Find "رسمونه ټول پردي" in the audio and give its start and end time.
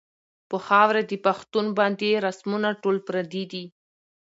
2.25-3.43